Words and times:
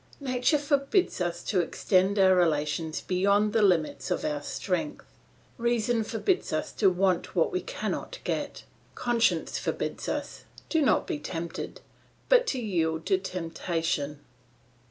Nature 0.19 0.57
forbids 0.57 1.21
us 1.21 1.43
to 1.43 1.59
extend 1.59 2.17
our 2.17 2.33
relations 2.35 3.01
beyond 3.01 3.53
the 3.53 3.61
limits 3.61 4.09
of 4.09 4.25
our 4.25 4.41
strength; 4.41 5.05
reason 5.59 6.03
forbids 6.03 6.51
us 6.51 6.71
to 6.71 6.89
want 6.89 7.35
what 7.35 7.51
we 7.51 7.61
cannot 7.61 8.17
get, 8.23 8.63
conscience 8.95 9.59
forbids 9.59 10.09
us, 10.09 10.43
not 10.73 11.05
to 11.05 11.13
be 11.13 11.19
tempted, 11.19 11.81
but 12.29 12.47
to 12.47 12.59
yield 12.59 13.05
to 13.05 13.19
temptation. 13.19 14.21